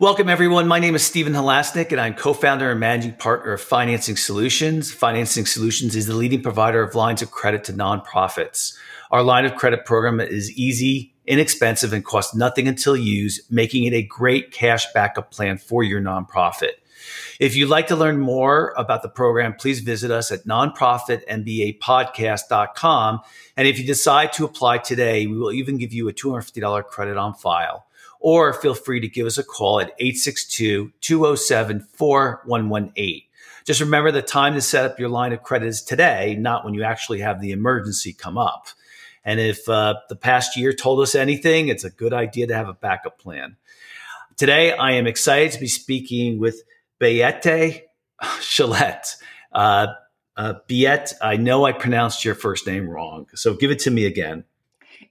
[0.00, 0.66] Welcome, everyone.
[0.66, 4.92] My name is Stephen Halasnik, and I'm co founder and managing partner of Financing Solutions.
[4.92, 8.76] Financing Solutions is the leading provider of lines of credit to nonprofits.
[9.12, 13.92] Our line of credit program is easy, inexpensive, and costs nothing until used, making it
[13.92, 16.72] a great cash backup plan for your nonprofit.
[17.38, 23.20] If you'd like to learn more about the program, please visit us at nonprofitmbapodcast.com.
[23.56, 27.16] And if you decide to apply today, we will even give you a $250 credit
[27.16, 27.86] on file
[28.24, 33.20] or feel free to give us a call at 862 207 4118.
[33.66, 36.72] Just remember the time to set up your line of credit is today, not when
[36.72, 38.68] you actually have the emergency come up.
[39.26, 42.66] And if uh, the past year told us anything, it's a good idea to have
[42.66, 43.58] a backup plan.
[44.38, 46.62] Today, I am excited to be speaking with
[46.98, 47.82] Bayette
[48.22, 49.16] Chelette.
[49.52, 49.88] Uh,
[50.34, 50.54] uh,
[51.20, 54.44] I know I pronounced your first name wrong, so give it to me again.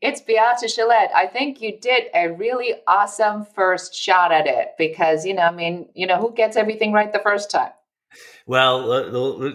[0.03, 1.13] It's Beate Chelette.
[1.15, 5.51] I think you did a really awesome first shot at it because, you know, I
[5.51, 7.71] mean, you know, who gets everything right the first time?
[8.45, 9.51] Well, uh,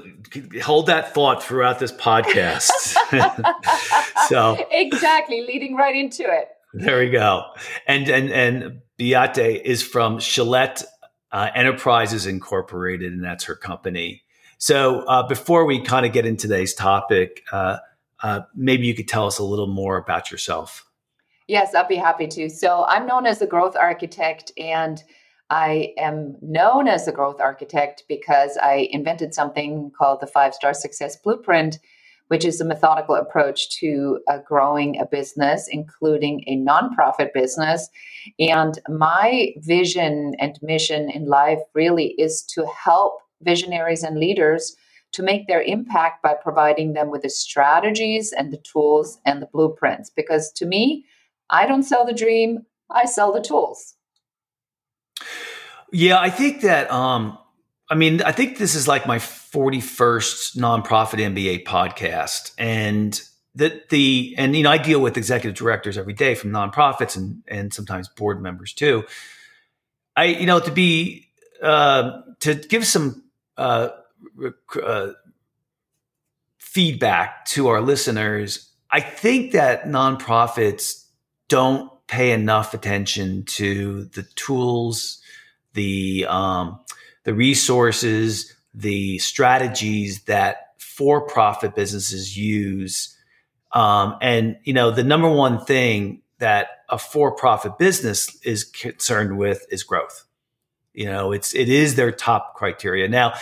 [0.63, 2.71] hold that thought throughout this podcast.
[4.29, 6.49] so exactly, leading right into it.
[6.73, 7.45] There we go.
[7.87, 10.83] And and and Beate is from Chelette
[11.31, 14.23] uh, Enterprises Incorporated, and that's her company.
[14.57, 17.43] So uh, before we kind of get into today's topic,
[18.23, 20.85] uh, maybe you could tell us a little more about yourself.
[21.47, 22.51] Yes, I'll be happy to.
[22.51, 25.03] So I'm known as a growth architect, and
[25.51, 30.75] I am known as a growth architect because I invented something called the five star
[30.75, 31.79] success blueprint,
[32.27, 37.89] which is a methodical approach to uh, growing a business, including a nonprofit business.
[38.39, 44.77] And my vision and mission in life really is to help visionaries and leaders
[45.13, 49.47] to make their impact by providing them with the strategies and the tools and the
[49.47, 50.11] blueprints.
[50.11, 51.05] Because to me,
[51.51, 53.95] I don't sell the dream, I sell the tools.
[55.93, 57.39] Yeah, I think that um
[57.91, 63.21] I mean, I think this is like my 41st nonprofit MBA podcast and
[63.55, 67.43] that the and you know, I deal with executive directors every day from nonprofits and
[67.49, 69.05] and sometimes board members too.
[70.17, 71.29] I you know, to be
[71.63, 73.25] uh to give some
[73.57, 73.89] uh
[74.83, 75.13] uh,
[76.59, 81.05] feedback to our listeners, I think that nonprofits
[81.49, 85.21] don't pay enough attention to the tools,
[85.75, 86.81] the um,
[87.25, 93.17] the resources, the strategies that for-profit businesses use.
[93.73, 99.67] Um, and you know, the number one thing that a for-profit business is concerned with
[99.71, 100.25] is growth.
[100.95, 103.09] You know, it's it is their top criteria.
[103.09, 103.35] Now,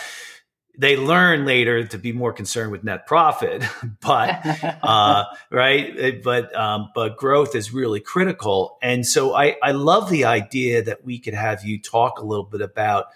[0.77, 3.63] they learn later to be more concerned with net profit,
[4.01, 4.39] but
[4.83, 8.77] uh, right, but um, but growth is really critical.
[8.81, 12.45] And so I I love the idea that we could have you talk a little
[12.45, 13.07] bit about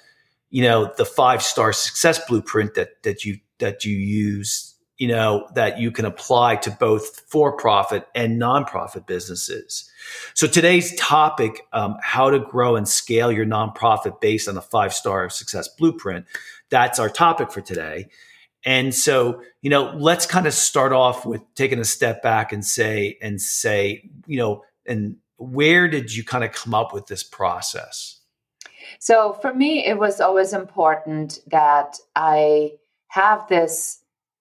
[0.49, 5.47] you know the five star success blueprint that that you that you use you know
[5.55, 9.89] that you can apply to both for profit and nonprofit businesses.
[10.33, 14.93] So today's topic, um, how to grow and scale your nonprofit based on the five
[14.93, 16.25] star success blueprint
[16.71, 18.07] that's our topic for today.
[18.65, 22.65] And so, you know, let's kind of start off with taking a step back and
[22.65, 27.23] say, and say, you know, and where did you kind of come up with this
[27.23, 28.19] process?
[28.99, 32.73] So for me, it was always important that I
[33.07, 33.97] have this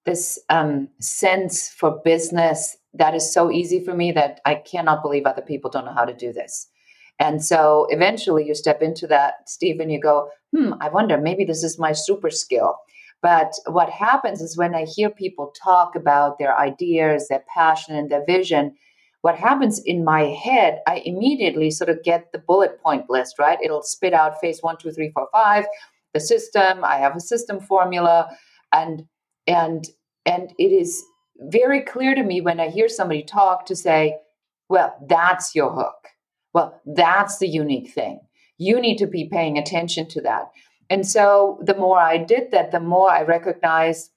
[0.07, 5.27] this um, sense for business that is so easy for me that I cannot believe
[5.27, 6.69] other people don't know how to do this.
[7.19, 11.45] And so eventually you step into that, Steve, and you go, hmm, I wonder, maybe
[11.45, 12.77] this is my super skill.
[13.23, 18.11] But what happens is when I hear people talk about their ideas, their passion, and
[18.11, 18.75] their vision,
[19.23, 23.59] what happens in my head, I immediately sort of get the bullet point list, right?
[23.63, 25.67] It'll spit out phase one, two, three, four, five,
[26.15, 26.83] the system.
[26.85, 28.31] I have a system formula,
[28.73, 29.05] and
[29.47, 29.87] and
[30.25, 31.05] and it is
[31.39, 34.17] very clear to me when I hear somebody talk to say,
[34.69, 36.09] well, that's your hook.
[36.55, 38.21] Well, that's the unique thing.
[38.61, 40.51] You need to be paying attention to that.
[40.91, 44.11] And so the more I did that, the more I recognized,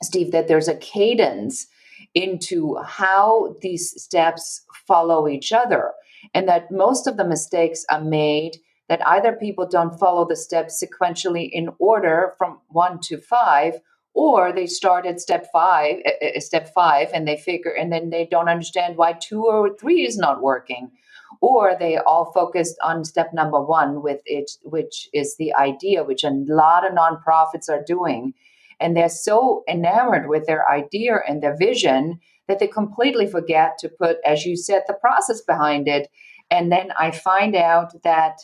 [0.00, 1.66] Steve, that there's a cadence
[2.14, 5.90] into how these steps follow each other.
[6.32, 10.80] And that most of the mistakes are made that either people don't follow the steps
[10.80, 13.80] sequentially in order from one to five,
[14.12, 18.24] or they start at step five, uh, step five, and they figure, and then they
[18.24, 20.92] don't understand why two or three is not working
[21.40, 26.24] or they all focused on step number one with it which is the idea which
[26.24, 28.32] a lot of nonprofits are doing.
[28.80, 33.88] And they're so enamored with their idea and their vision that they completely forget to
[33.88, 36.08] put as you said the process behind it.
[36.50, 38.40] And then i find out that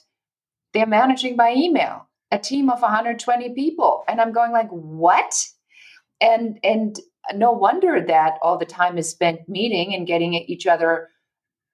[0.73, 4.05] they're managing by email a team of 120 people.
[4.09, 5.35] And i'm going like what?
[6.21, 6.99] And and
[7.35, 11.10] no wonder that all the time is spent meeting and getting each other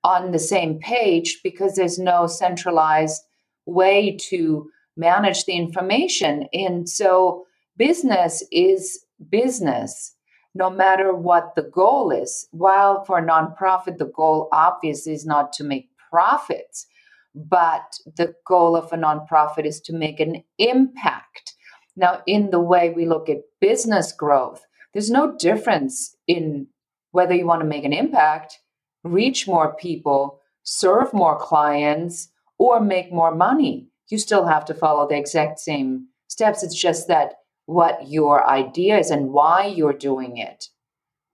[0.07, 3.21] on the same page because there's no centralized
[3.67, 7.45] way to manage the information and so
[7.77, 10.15] business is business
[10.55, 15.53] no matter what the goal is while for a nonprofit the goal obviously is not
[15.53, 16.87] to make profits
[17.37, 21.55] but the goal of a nonprofit is to make an impact.
[21.95, 24.63] Now, in the way we look at business growth,
[24.93, 26.69] there's no difference in
[27.11, 28.59] whether you want to make an impact,
[29.05, 33.89] reach more people, serve more clients, or make more money.
[34.09, 36.63] You still have to follow the exact same steps.
[36.63, 37.35] It's just that
[37.67, 40.69] what your idea is and why you're doing it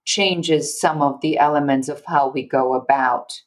[0.04, 3.40] changes some of the elements of how we go about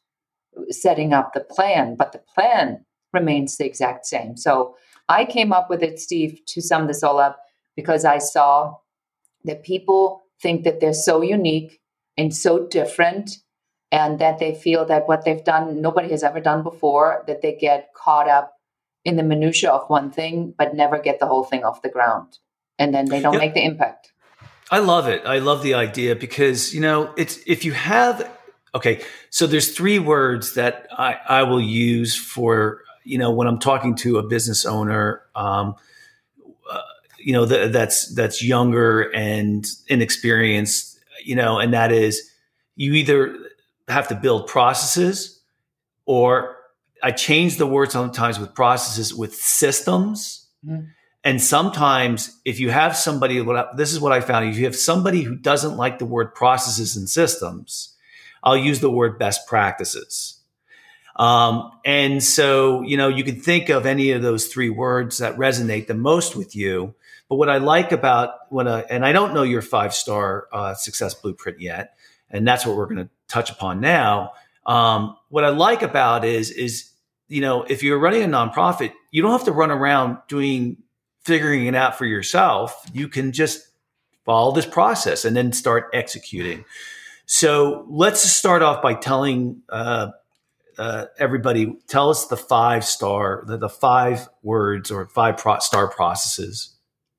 [0.69, 4.37] setting up the plan, but the plan remains the exact same.
[4.37, 4.75] So
[5.09, 7.39] I came up with it, Steve, to sum this all up
[7.75, 8.75] because I saw
[9.43, 11.79] that people think that they're so unique
[12.17, 13.37] and so different
[13.91, 17.55] and that they feel that what they've done nobody has ever done before that they
[17.55, 18.53] get caught up
[19.03, 22.37] in the minutia of one thing but never get the whole thing off the ground.
[22.77, 23.41] And then they don't yep.
[23.41, 24.11] make the impact.
[24.69, 25.21] I love it.
[25.25, 28.29] I love the idea because you know it's if you have
[28.75, 33.59] Okay, so there's three words that I, I will use for you know when I'm
[33.59, 35.75] talking to a business owner, um,
[36.69, 36.81] uh,
[37.17, 42.29] you know th- that's that's younger and inexperienced, you know, and that is
[42.75, 43.37] you either
[43.87, 45.41] have to build processes,
[46.05, 46.57] or
[47.03, 50.47] I change the word sometimes with processes with systems.
[50.65, 50.85] Mm-hmm.
[51.23, 53.43] And sometimes, if you have somebody,
[53.75, 56.95] this is what I found: if you have somebody who doesn't like the word processes
[56.95, 57.95] and systems,
[58.43, 60.39] I'll use the word best practices.
[61.15, 65.37] Um, and so, you know, you can think of any of those three words that
[65.37, 66.93] resonate the most with you.
[67.29, 70.75] But what I like about when I, and I don't know your five star uh,
[70.75, 71.97] success blueprint yet,
[72.29, 74.31] and that's what we're going to touch upon now.
[74.65, 76.91] Um, what I like about is, is,
[77.27, 80.77] you know, if you're running a nonprofit, you don't have to run around doing,
[81.23, 82.89] figuring it out for yourself.
[82.93, 83.67] You can just
[84.25, 86.65] follow this process and then start executing.
[87.25, 90.09] So let's start off by telling uh,
[90.77, 95.87] uh, everybody, tell us the five star, the, the five words or five pro- star
[95.87, 96.75] processes.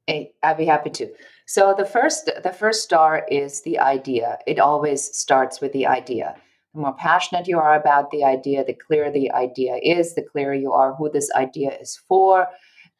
[0.07, 1.09] Hey, I'd be happy to.
[1.47, 4.39] So the first, the first star is the idea.
[4.47, 6.35] It always starts with the idea.
[6.75, 10.55] The more passionate you are about the idea, the clearer the idea is, the clearer
[10.55, 12.49] you are who this idea is for,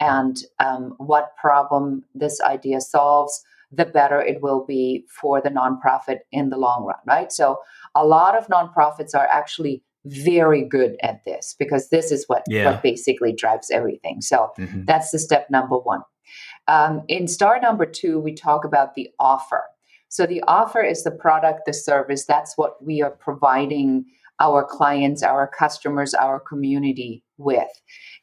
[0.01, 6.19] and um, what problem this idea solves the better it will be for the nonprofit
[6.31, 7.33] in the long run, right?
[7.33, 7.59] So
[7.95, 12.67] a lot of nonprofits are actually very good at this because this is what, yeah.
[12.67, 14.21] what basically drives everything.
[14.21, 14.85] So mm-hmm.
[14.85, 16.03] that's the step number one.
[16.69, 19.65] Um, in star number two, we talk about the offer.
[20.09, 22.25] So the offer is the product, the service.
[22.27, 24.05] That's what we are providing
[24.41, 27.69] our clients, our customers, our community with.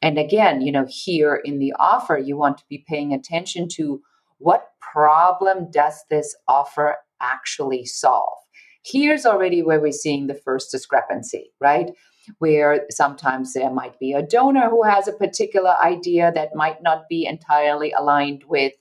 [0.01, 4.01] And again, you know, here in the offer, you want to be paying attention to
[4.37, 8.37] what problem does this offer actually solve?
[8.85, 11.91] Here's already where we're seeing the first discrepancy, right?
[12.39, 17.07] Where sometimes there might be a donor who has a particular idea that might not
[17.09, 18.73] be entirely aligned with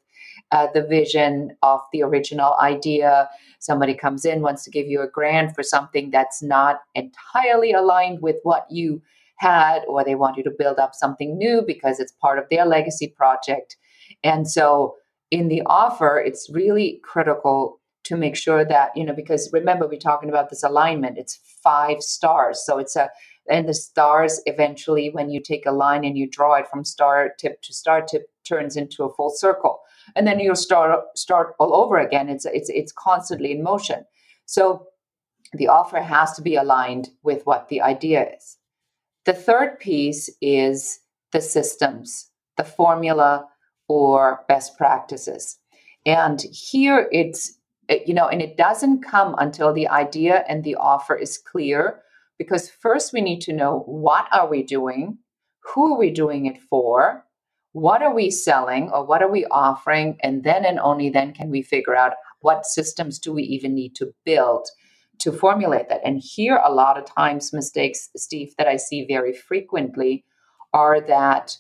[0.51, 3.29] uh, the vision of the original idea.
[3.59, 8.21] Somebody comes in, wants to give you a grant for something that's not entirely aligned
[8.23, 9.03] with what you
[9.37, 12.65] had, or they want you to build up something new because it's part of their
[12.65, 13.77] legacy project.
[14.23, 14.97] And so
[15.31, 17.81] in the offer, it's really critical
[18.13, 22.01] to make sure that, you know, because remember, we're talking about this alignment, it's five
[22.01, 22.65] stars.
[22.65, 23.09] So it's a,
[23.51, 27.31] and the stars eventually, when you take a line and you draw it from star
[27.39, 29.81] tip to star tip, turns into a full circle.
[30.15, 32.29] And then you'll start start all over again.
[32.29, 34.05] It's it's it's constantly in motion.
[34.47, 34.87] So
[35.53, 38.59] the offer has to be aligned with what the idea is.
[39.25, 41.01] The third piece is
[41.33, 43.47] the systems, the formula,
[43.89, 45.59] or best practices.
[46.05, 47.59] And here it's,
[47.89, 52.01] you know, and it doesn't come until the idea and the offer is clear
[52.39, 55.19] because first we need to know what are we doing?
[55.75, 57.25] Who are we doing it for?
[57.73, 60.19] What are we selling or what are we offering?
[60.23, 63.95] And then and only then can we figure out what systems do we even need
[63.97, 64.69] to build
[65.23, 66.01] to formulate that.
[66.05, 70.25] And here, a lot of times, mistakes, Steve, that I see very frequently
[70.73, 71.57] are that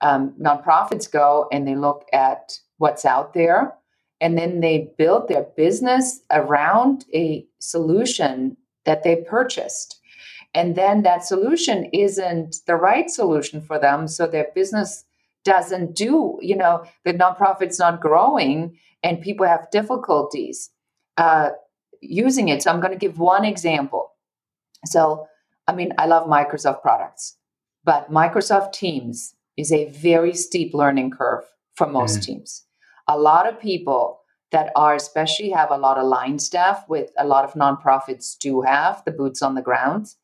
[0.00, 3.74] um, nonprofits go and they look at what's out there
[4.20, 9.98] and then they build their business around a solution that they purchased
[10.54, 14.08] And then that solution isn't the right solution for them.
[14.08, 15.04] So their business
[15.44, 20.70] doesn't do, you know, the nonprofit's not growing and people have difficulties
[21.16, 21.50] uh,
[22.00, 22.62] using it.
[22.62, 24.12] So I'm going to give one example.
[24.84, 25.26] So,
[25.66, 27.36] I mean, I love Microsoft products,
[27.84, 31.44] but Microsoft Teams is a very steep learning curve
[31.74, 32.24] for most mm.
[32.24, 32.64] teams.
[33.08, 34.20] A lot of people
[34.52, 38.62] that are especially have a lot of line staff with a lot of nonprofits do
[38.62, 40.14] have the boots on the ground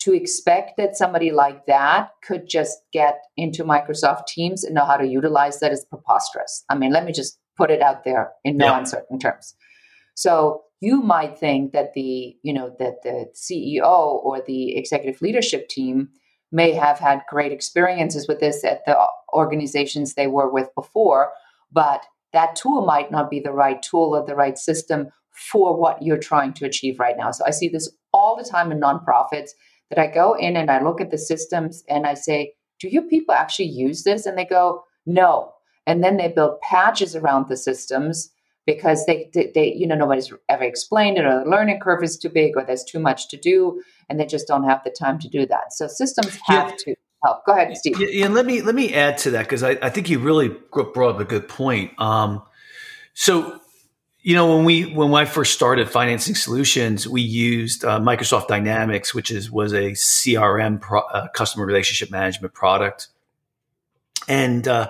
[0.00, 4.96] to expect that somebody like that could just get into Microsoft Teams and know how
[4.96, 6.64] to utilize that is preposterous.
[6.70, 8.78] I mean, let me just put it out there in no yeah.
[8.78, 9.54] uncertain terms.
[10.14, 13.82] So you might think that the, you know, that the CEO
[14.24, 16.08] or the executive leadership team
[16.50, 18.98] may have had great experiences with this at the
[19.34, 21.32] organizations they were with before,
[21.70, 26.02] but that tool might not be the right tool or the right system for what
[26.02, 27.30] you're trying to achieve right now.
[27.30, 29.50] So I see this all the time in nonprofits
[29.88, 33.02] that I go in and I look at the systems and I say, do you
[33.02, 34.26] people actually use this?
[34.26, 35.52] And they go, no.
[35.86, 38.30] And then they build patches around the systems
[38.66, 42.18] because they, they, they, you know, nobody's ever explained it or the learning curve is
[42.18, 45.18] too big or there's too much to do and they just don't have the time
[45.18, 45.72] to do that.
[45.72, 46.76] So systems have yeah.
[46.78, 47.44] to help.
[47.44, 48.00] Go ahead, Steve.
[48.00, 50.48] Yeah, and let me let me add to that because I, I think you really
[50.48, 51.92] brought up a good point.
[52.00, 52.42] Um,
[53.14, 53.60] so
[54.22, 59.14] you know when we when I first started financing solutions, we used uh, Microsoft Dynamics,
[59.14, 63.08] which is was a CRM pro, uh, customer relationship management product,
[64.28, 64.88] and uh,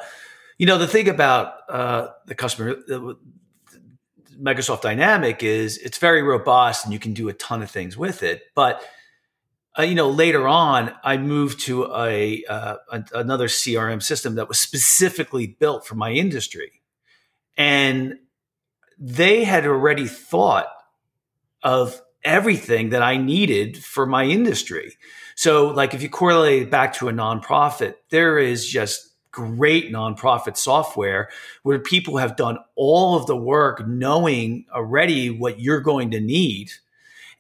[0.59, 2.77] you know the thing about uh, the customer.
[4.41, 8.23] Microsoft Dynamic is it's very robust and you can do a ton of things with
[8.23, 8.83] it, but
[9.81, 14.47] uh, you know, later on, I moved to a, uh, a, another CRM system that
[14.47, 16.83] was specifically built for my industry,
[17.57, 18.19] and
[18.99, 20.69] they had already thought
[21.63, 24.97] of everything that I needed for my industry.
[25.35, 30.59] So, like, if you correlate it back to a nonprofit, there is just great nonprofit
[30.59, 31.31] software
[31.63, 36.71] where people have done all of the work knowing already what you're going to need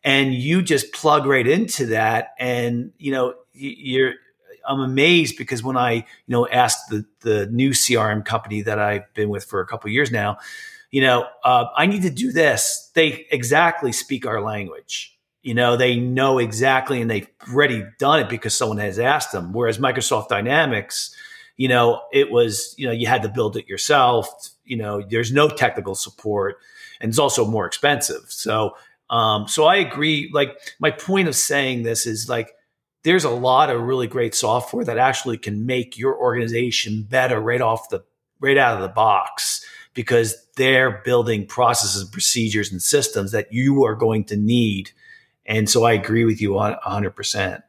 [0.02, 2.34] and you just plug right into that.
[2.38, 4.14] And you know you're
[4.66, 9.12] i'm amazed because when i you know asked the the new crm company that i've
[9.14, 10.36] been with for a couple years now
[10.90, 12.90] you know uh, i need to do this.
[12.94, 15.16] They exactly speak our language.
[15.42, 19.52] You know they know exactly and they've already done it because someone has asked them.
[19.52, 21.14] Whereas microsoft dynamics
[21.56, 24.28] you know it was you know you had to build it yourself.
[24.64, 26.58] You know there's no technical support
[27.00, 28.24] and it's also more expensive.
[28.28, 28.76] So
[29.10, 30.30] um, so I agree.
[30.32, 32.54] Like my point of saying this is like
[33.02, 37.60] there's a lot of really great software that actually can make your organization better right
[37.60, 38.04] off the
[38.40, 39.64] right out of the box
[39.94, 44.92] because they're building processes and procedures and systems that you are going to need.
[45.44, 47.62] And so I agree with you on 100%.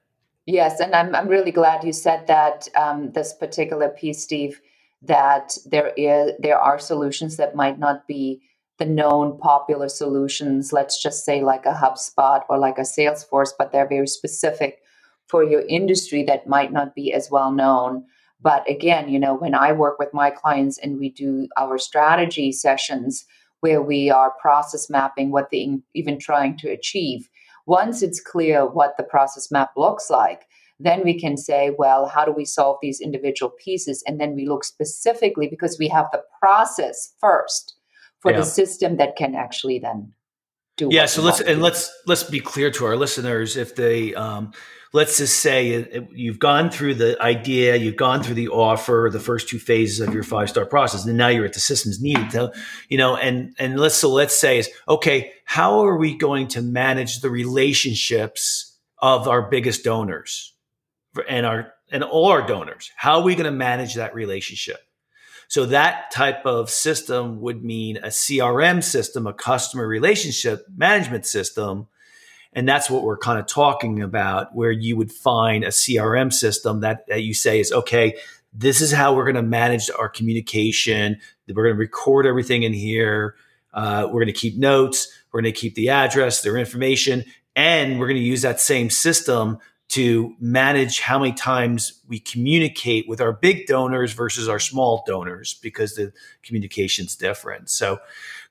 [0.45, 4.59] Yes, and I'm I'm really glad you said that um, this particular piece, Steve,
[5.01, 8.41] that there is there are solutions that might not be
[8.79, 13.71] the known popular solutions, let's just say like a HubSpot or like a Salesforce, but
[13.71, 14.79] they're very specific
[15.27, 18.03] for your industry that might not be as well known.
[18.41, 22.51] But again, you know, when I work with my clients and we do our strategy
[22.51, 23.25] sessions
[23.59, 27.29] where we are process mapping what they even trying to achieve,
[27.67, 30.47] once it's clear what the process map looks like,
[30.79, 34.03] then we can say, well, how do we solve these individual pieces?
[34.07, 37.75] And then we look specifically because we have the process first
[38.21, 38.37] for yeah.
[38.37, 40.13] the system that can actually then
[40.77, 40.93] do it.
[40.93, 44.53] yeah so let's and let's let's be clear to our listeners if they um,
[44.93, 49.49] let's just say you've gone through the idea you've gone through the offer the first
[49.49, 52.51] two phases of your five star process and now you're at the systems needed to
[52.89, 56.61] you know and and let's so let's say is okay how are we going to
[56.61, 60.53] manage the relationships of our biggest donors
[61.27, 64.79] and our and all our donors how are we going to manage that relationship
[65.51, 71.89] so that type of system would mean a CRM system, a customer relationship management system.
[72.53, 76.79] And that's what we're kind of talking about, where you would find a CRM system
[76.79, 78.15] that, that you say is okay,
[78.53, 81.19] this is how we're going to manage our communication.
[81.49, 83.35] We're going to record everything in here.
[83.73, 85.09] Uh, we're going to keep notes.
[85.33, 87.25] We're going to keep the address, their information,
[87.57, 89.57] and we're going to use that same system
[89.91, 95.55] to manage how many times we communicate with our big donors versus our small donors
[95.55, 97.69] because the communication's different.
[97.69, 97.99] So,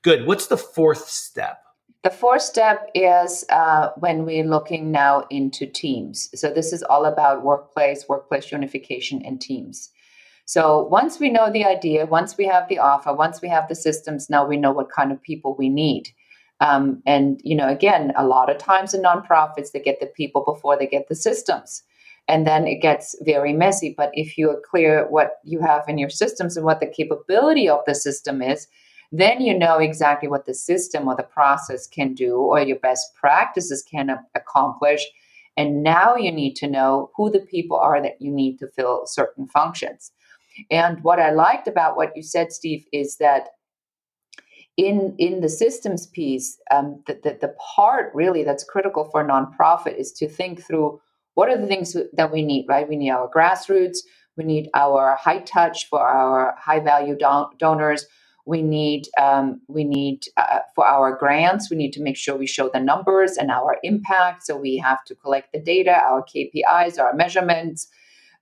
[0.03, 0.27] good.
[0.27, 1.63] What's the fourth step?
[2.03, 6.29] The fourth step is uh, when we're looking now into teams.
[6.39, 9.89] So, this is all about workplace, workplace unification, and teams.
[10.45, 13.73] So, once we know the idea, once we have the offer, once we have the
[13.75, 16.09] systems, now we know what kind of people we need.
[16.61, 20.43] Um, and you know, again, a lot of times in nonprofits, they get the people
[20.45, 21.83] before they get the systems,
[22.27, 23.93] and then it gets very messy.
[23.97, 27.67] But if you are clear what you have in your systems and what the capability
[27.67, 28.67] of the system is,
[29.11, 33.13] then you know exactly what the system or the process can do, or your best
[33.15, 35.05] practices can a- accomplish.
[35.57, 39.03] And now you need to know who the people are that you need to fill
[39.07, 40.11] certain functions.
[40.69, 43.49] And what I liked about what you said, Steve, is that
[44.77, 49.27] in in the systems piece, um, the, the, the part really that's critical for a
[49.27, 50.99] nonprofit is to think through
[51.33, 52.65] what are the things that we need.
[52.67, 53.99] Right, we need our grassroots,
[54.37, 58.05] we need our high touch for our high value don- donors.
[58.45, 61.69] We need um, we need uh, for our grants.
[61.69, 64.43] We need to make sure we show the numbers and our impact.
[64.45, 67.87] So we have to collect the data, our KPIs, our measurements.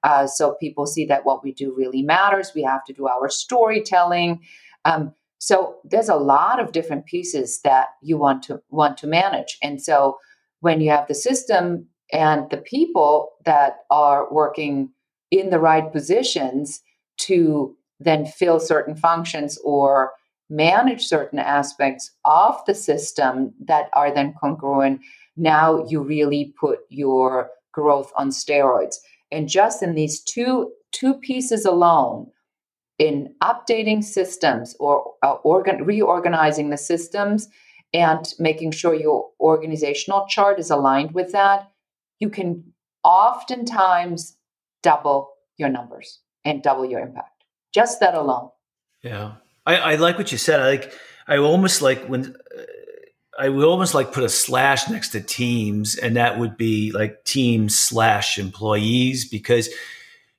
[0.03, 2.53] Uh, so people see that what we do really matters.
[2.55, 4.41] We have to do our storytelling.
[4.86, 9.58] Um, so there's a lot of different pieces that you want to want to manage.
[9.63, 10.17] And so
[10.60, 14.91] when you have the system and the people that are working
[15.31, 16.81] in the right positions
[17.22, 20.12] to then fill certain functions or
[20.50, 25.00] manage certain aspects of the system that are then congruent,
[25.38, 28.96] now you really put your growth on steroids.
[29.31, 32.29] And just in these two two pieces alone,
[33.00, 37.48] in updating systems or uh, organ- reorganizing the systems
[37.94, 41.72] and making sure your organizational chart is aligned with that,
[42.20, 44.36] you can oftentimes
[44.84, 47.44] double your numbers and double your impact.
[47.74, 48.50] Just that alone.
[49.01, 50.60] Yeah, I, I like what you said.
[50.60, 50.94] I like.
[51.27, 52.36] I almost like when.
[52.56, 52.62] Uh,
[53.39, 57.24] I would almost like put a slash next to teams, and that would be like
[57.24, 59.70] teams slash employees, because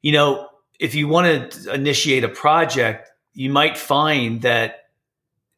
[0.03, 0.50] you know
[0.81, 4.87] if you want to initiate a project, you might find that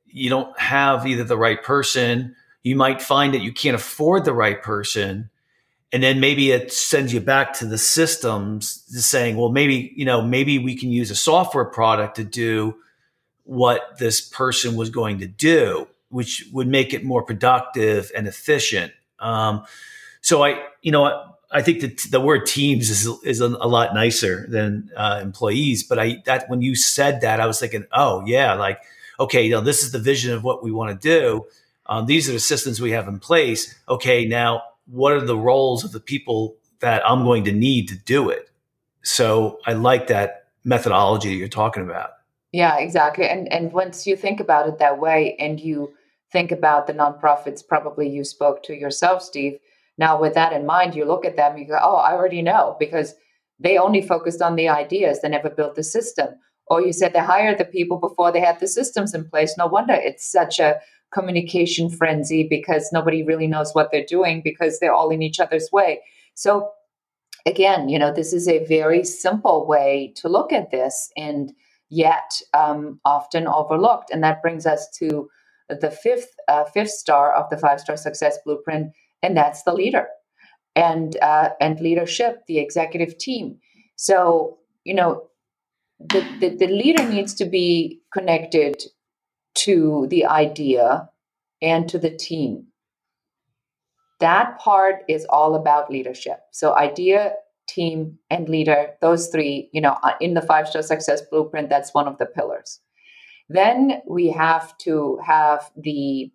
[0.04, 4.34] you don't have either the right person, you might find that you can't afford the
[4.34, 5.30] right person.
[5.92, 10.22] And then maybe it sends you back to the systems saying, well, maybe, you know,
[10.22, 12.76] maybe we can use a software product to do
[13.44, 18.92] what this person was going to do, which would make it more productive and efficient.
[19.18, 19.64] Um,
[20.20, 24.46] so I, you know, I think that the word teams is is a, lot nicer
[24.48, 25.82] than uh, employees.
[25.82, 28.80] But I that when you said that, I was thinking, oh yeah, like
[29.20, 31.46] okay, you this is the vision of what we want to do.
[31.86, 33.74] Um, these are the systems we have in place.
[33.88, 37.96] Okay, now what are the roles of the people that I'm going to need to
[37.96, 38.48] do it?
[39.02, 42.10] So I like that methodology that you're talking about.
[42.52, 43.28] Yeah, exactly.
[43.28, 45.92] And and once you think about it that way, and you
[46.30, 49.58] think about the nonprofits, probably you spoke to yourself, Steve
[49.98, 52.76] now, with that in mind, you look at them, you go, oh, I already know
[52.78, 53.14] because
[53.58, 56.28] they only focused on the ideas, they never built the system.
[56.68, 59.54] Or you said they hired the people before they had the systems in place.
[59.58, 60.80] No wonder it's such a
[61.12, 65.68] communication frenzy because nobody really knows what they're doing because they're all in each other's
[65.70, 66.00] way.
[66.34, 66.70] So,
[67.44, 71.52] again, you know, this is a very simple way to look at this and
[71.90, 74.10] yet um, often overlooked.
[74.10, 75.28] And that brings us to
[75.68, 78.92] the fifth uh, fifth star of the five star success blueprint
[79.22, 80.08] and that's the leader
[80.74, 83.58] and uh, and leadership, the executive team.
[83.96, 85.28] So you know,
[85.98, 88.82] the, the, the leader needs to be connected
[89.54, 91.08] to the idea
[91.60, 92.66] and to the team.
[94.20, 96.38] That part is all about leadership.
[96.52, 97.32] So idea,
[97.68, 101.94] team, and leader, those three, you know, uh, in the five star success blueprint, that's
[101.94, 102.80] one of the pillars.
[103.48, 106.30] Then we have to have the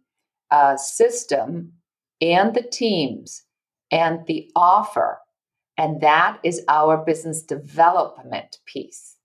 [0.51, 1.73] uh, system
[2.21, 3.43] and the teams
[3.91, 5.19] and the offer.
[5.77, 9.15] And that is our business development piece,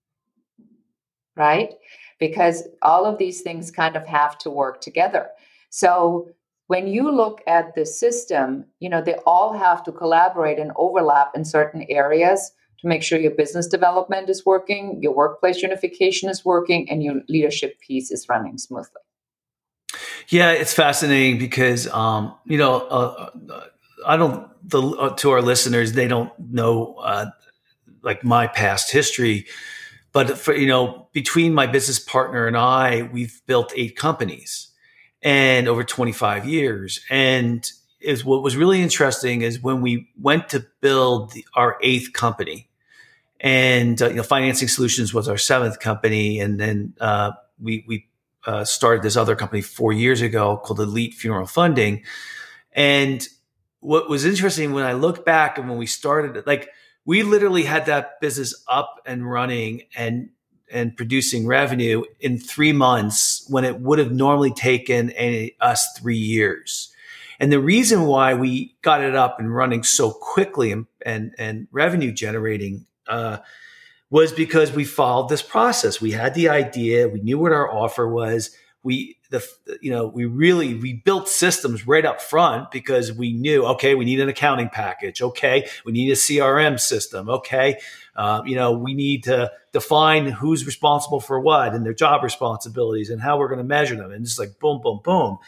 [1.37, 1.75] right?
[2.21, 5.29] Because all of these things kind of have to work together.
[5.71, 6.29] So
[6.67, 11.33] when you look at the system, you know, they all have to collaborate and overlap
[11.35, 16.45] in certain areas to make sure your business development is working, your workplace unification is
[16.45, 19.01] working, and your leadership piece is running smoothly.
[20.29, 23.61] Yeah, it's fascinating because um, you know uh, uh,
[24.07, 27.27] I don't the uh, to our listeners they don't know uh,
[28.03, 29.47] like my past history,
[30.13, 34.69] but for you know between my business partner and I, we've built eight companies
[35.23, 37.01] and over 25 years.
[37.11, 42.13] And is what was really interesting is when we went to build the, our eighth
[42.13, 42.69] company
[43.41, 47.31] and uh, you know financing solutions was our seventh company and then uh,
[47.61, 48.09] we we
[48.47, 52.03] uh, started this other company four years ago called Elite Funeral Funding.
[52.73, 53.27] And
[53.81, 56.71] what was interesting when I look back and when we started like
[57.05, 60.31] we literally had that business up and running and
[60.71, 66.17] and producing revenue in three months when it would have normally taken a, us three
[66.17, 66.93] years.
[67.39, 71.69] And the reason why we got it up and running so quickly and, and, and
[71.73, 73.39] revenue generating uh,
[74.13, 75.99] was because we followed this process.
[75.99, 78.51] We had the idea, we knew what our offer was.
[78.83, 79.43] We the
[79.81, 84.05] you know we really we built systems right up front because we knew okay we
[84.05, 85.23] need an accounting package.
[85.23, 87.31] Okay we need a crm system.
[87.31, 87.79] Okay
[88.17, 93.09] uh, you know we need to define who's responsible for what and their job responsibilities
[93.09, 94.11] and how we're going to measure them.
[94.11, 95.39] And just like boom boom boom.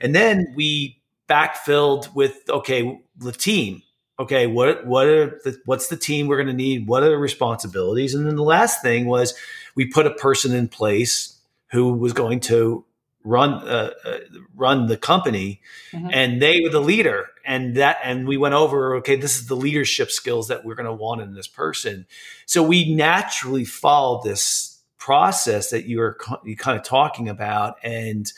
[0.00, 3.82] And then we backfilled with okay the team
[4.22, 6.86] okay what what are the, what's the team we're going to need?
[6.86, 8.14] What are the responsibilities?
[8.14, 9.34] And then the last thing was
[9.74, 11.38] we put a person in place
[11.70, 12.84] who was going to
[13.24, 14.18] run uh, uh,
[14.54, 15.60] run the company
[15.92, 16.08] mm-hmm.
[16.12, 17.28] and they were the leader.
[17.44, 20.86] And that and we went over okay this is the leadership skills that we're going
[20.86, 22.06] to want in this person.
[22.46, 27.76] So we naturally followed this process that you were you kind of talking about.
[27.82, 28.32] And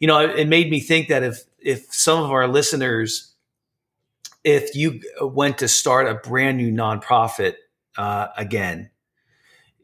[0.00, 3.34] you know it made me think that if if some of our listeners
[4.46, 7.54] if you went to start a brand new nonprofit
[7.98, 8.90] uh, again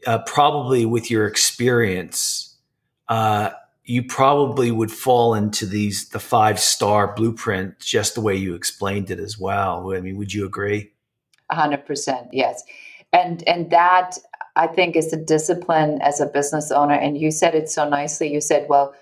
[0.07, 2.57] uh, probably with your experience
[3.09, 3.51] uh,
[3.85, 9.11] you probably would fall into these the five star blueprint just the way you explained
[9.11, 9.92] it as well.
[9.94, 10.92] I mean, would you agree?
[11.51, 12.62] hundred percent, yes.
[13.12, 14.16] And and that
[14.57, 16.94] I think is a discipline as a business owner.
[16.94, 18.33] And you said it so nicely.
[18.33, 18.94] You said, well,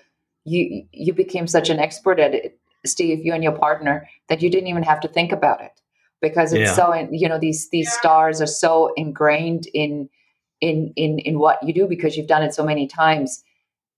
[0.43, 4.49] you you became such an expert at it, Steve, you and your partner, that you
[4.49, 5.81] didn't even have to think about it
[6.21, 6.73] because it's yeah.
[6.73, 10.09] so you know these these stars are so ingrained in
[10.61, 13.43] in in in what you do because you've done it so many times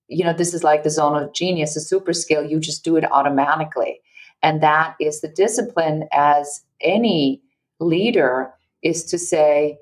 [0.08, 2.44] you know, this is like the zone of genius, a super skill.
[2.44, 4.00] You just do it automatically.
[4.42, 7.42] And that is the discipline as any
[7.80, 9.78] leader is to say,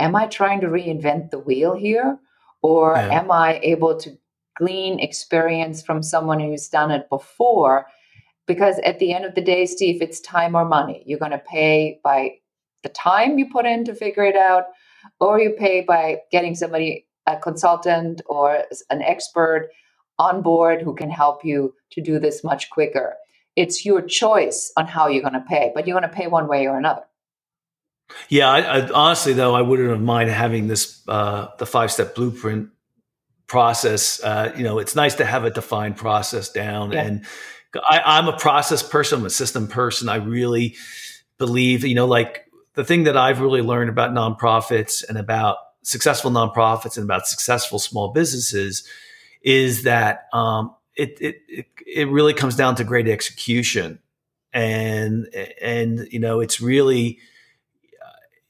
[0.00, 2.18] Am I trying to reinvent the wheel here?
[2.62, 3.20] Or yeah.
[3.20, 4.16] am I able to
[4.56, 7.86] glean experience from someone who's done it before?
[8.48, 11.04] Because at the end of the day, Steve, it's time or money.
[11.06, 12.38] You're going to pay by
[12.82, 14.64] the time you put in to figure it out,
[15.20, 19.70] or you pay by getting somebody a consultant or an expert
[20.18, 23.14] on board who can help you to do this much quicker.
[23.54, 26.48] It's your choice on how you're going to pay, but you're going to pay one
[26.48, 27.02] way or another.
[28.28, 32.14] Yeah, I, I, honestly though, I wouldn't have mind having this uh, the five step
[32.14, 32.70] blueprint
[33.46, 34.22] process.
[34.22, 37.02] Uh, you know, it's nice to have a defined process down, yeah.
[37.02, 37.26] and
[37.76, 40.08] I, I'm a process person, I'm a system person.
[40.08, 40.76] I really
[41.38, 46.30] believe, you know, like the thing that I've really learned about nonprofits and about successful
[46.30, 48.86] nonprofits and about successful small businesses
[49.42, 53.98] is that um, it, it, it it really comes down to great execution
[54.52, 55.26] and
[55.60, 57.18] and you know it's really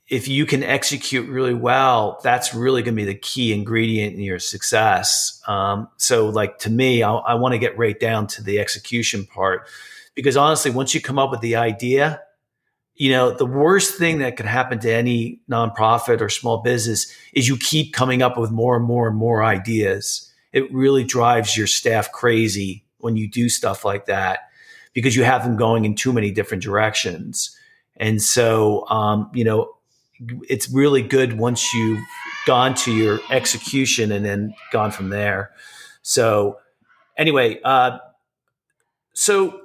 [0.09, 4.21] if you can execute really well that's really going to be the key ingredient in
[4.21, 8.42] your success um, so like to me I, I want to get right down to
[8.42, 9.68] the execution part
[10.14, 12.21] because honestly once you come up with the idea
[12.99, 17.49] you know, the worst thing that could happen to any nonprofit or small business is
[17.49, 20.31] you keep coming up with more and more and more ideas.
[20.53, 24.51] It really drives your staff crazy when you do stuff like that
[24.94, 27.57] because you have them going in too many different directions.
[27.99, 29.73] And so, um, you know,
[30.48, 32.02] it's really good once you've
[32.46, 35.52] gone to your execution and then gone from there.
[36.02, 36.59] So,
[37.16, 37.98] anyway, uh,
[39.14, 39.62] so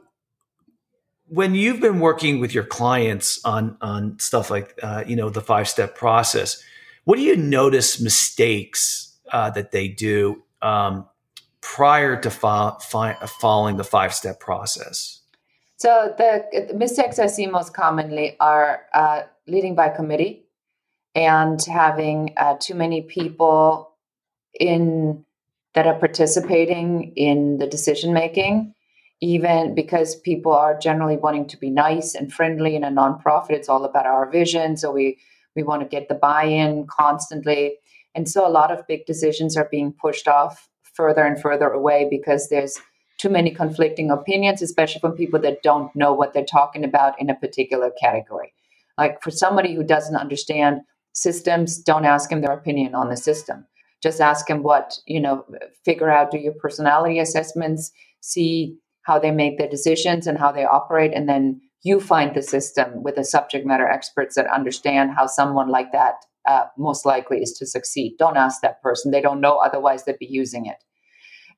[1.28, 5.42] when you've been working with your clients on on stuff like uh, you know the
[5.42, 6.62] five step process,
[7.06, 11.08] what do you notice mistakes uh, that they do um,
[11.62, 15.22] prior to fo- fi- following the five step process?
[15.78, 20.43] So the, mistakes I see most commonly are uh, leading by committee
[21.16, 23.92] and having uh, too many people
[24.60, 25.26] in
[25.76, 28.74] that are participating in the decision making
[29.22, 33.70] even because people are generally wanting to be nice and friendly in a nonprofit it's
[33.70, 35.18] all about our vision so we
[35.56, 37.76] we want to get the buy-in constantly.
[38.16, 42.08] And so a lot of big decisions are being pushed off further and further away
[42.10, 42.80] because there's
[43.18, 47.30] too many conflicting opinions especially from people that don't know what they're talking about in
[47.30, 48.54] a particular category.
[48.98, 50.82] Like for somebody who doesn't understand
[51.14, 53.66] systems don't ask him their opinion on the system.
[54.02, 55.46] Just ask him what you know
[55.86, 60.66] figure out do your personality assessments see how they make their decisions and how they
[60.66, 65.28] operate and then you find the system with the subject matter experts that understand how
[65.28, 66.16] someone like that
[66.48, 68.16] uh, most likely is to succeed.
[68.18, 69.12] Don't ask that person.
[69.12, 70.78] They don't know otherwise they'd be using it.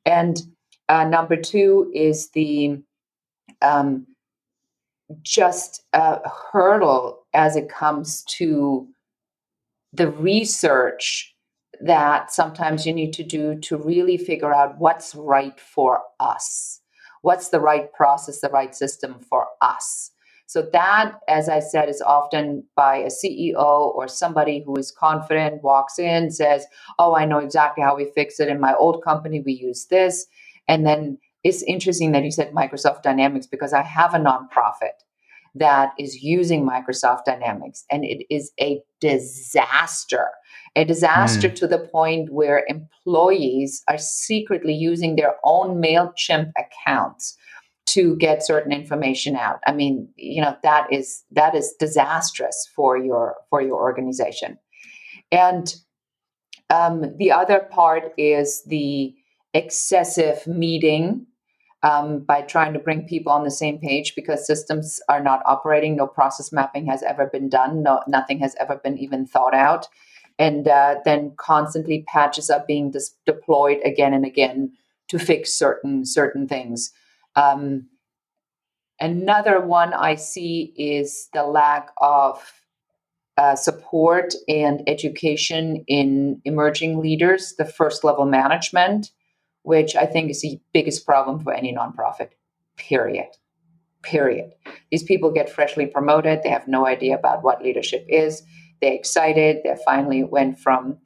[0.05, 0.41] And
[0.89, 2.81] uh, number two is the
[3.61, 4.07] um,
[5.21, 6.19] just a
[6.51, 8.87] hurdle as it comes to
[9.95, 11.35] the research
[11.81, 16.81] that sometimes you need to do to really figure out what's right for us.
[17.23, 20.11] What's the right process, the right system for us?
[20.47, 23.55] So, that, as I said, is often by a CEO
[23.95, 26.67] or somebody who is confident, walks in, says,
[26.99, 28.49] Oh, I know exactly how we fix it.
[28.49, 30.27] In my old company, we use this.
[30.67, 35.04] And then it's interesting that you said Microsoft Dynamics because I have a nonprofit
[35.55, 40.27] that is using Microsoft Dynamics and it is a disaster.
[40.75, 41.55] A disaster mm.
[41.55, 47.37] to the point where employees are secretly using their own MailChimp accounts
[47.87, 49.59] to get certain information out.
[49.65, 54.57] I mean, you know, that is that is disastrous for your for your organization.
[55.31, 55.73] And
[56.69, 59.13] um, the other part is the
[59.53, 61.25] excessive meeting
[61.85, 65.95] um, by trying to bring people on the same page because systems are not operating.
[65.95, 67.83] No process mapping has ever been done.
[67.83, 69.87] No, nothing has ever been even thought out.
[70.39, 74.73] And uh, then constantly patches are being dis- deployed again and again
[75.09, 76.91] to fix certain certain things.
[77.35, 77.87] Um,
[78.99, 82.41] another one I see is the lack of
[83.37, 89.11] uh, support and education in emerging leaders, the first level management,
[89.65, 92.29] which I think is the biggest problem for any nonprofit,
[92.77, 93.29] period.
[94.03, 94.51] Period.
[94.91, 96.43] These people get freshly promoted.
[96.43, 98.43] They have no idea about what leadership is.
[98.81, 99.57] They're excited.
[99.63, 100.97] They finally went from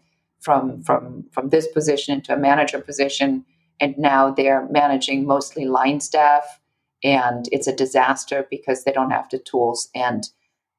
[0.42, 3.46] from from from this position into a manager position,
[3.80, 6.60] and now they're managing mostly line staff
[7.04, 10.30] and it's a disaster because they don't have the tools and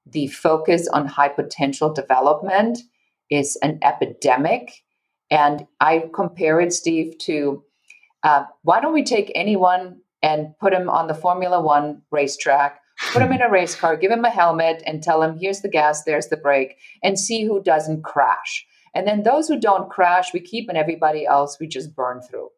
[0.07, 2.81] the focus on high potential development
[3.31, 4.83] is an epidemic
[5.31, 7.63] and i compare it steve to
[8.23, 12.81] uh, why don't we take anyone and put him on the formula one racetrack
[13.13, 15.69] put him in a race car give him a helmet and tell him here's the
[15.69, 18.67] gas there's the brake and see who doesn't crash.
[18.95, 22.49] And then those who don't crash we keep and everybody else we just burn through.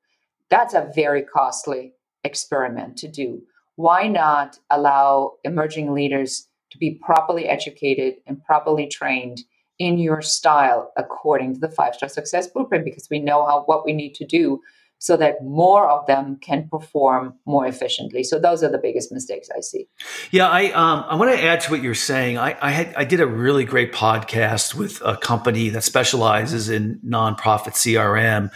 [0.51, 1.92] That's a very costly
[2.25, 3.42] experiment to do.
[3.77, 9.42] Why not allow emerging leaders to be properly educated and properly trained
[9.79, 12.85] in your style according to the five star success blueprint?
[12.85, 14.61] Because we know how what we need to do
[15.02, 18.22] so that more of them can perform more efficiently.
[18.22, 19.88] So those are the biggest mistakes I see.
[20.30, 22.38] Yeah, I um, I want to add to what you're saying.
[22.38, 27.00] I, I had I did a really great podcast with a company that specializes in
[27.04, 28.52] nonprofit CRM,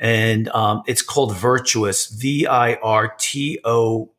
[0.00, 4.10] and um, it's called Virtuous V I R T O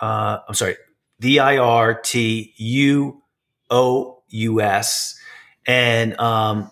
[0.00, 0.76] uh, I'm sorry,
[1.20, 3.22] V I R T U
[3.70, 5.18] O U S.
[5.66, 6.70] And, um,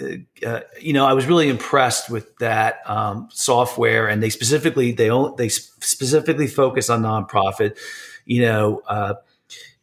[0.00, 5.10] uh, you know, I was really impressed with that um, software, and they specifically they
[5.36, 7.78] they specifically focus on nonprofit.
[8.24, 9.14] You know, uh,